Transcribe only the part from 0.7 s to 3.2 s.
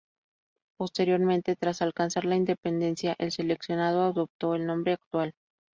Posteriormente, tras alcanzar la independencia,